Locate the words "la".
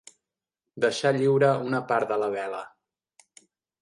2.25-2.31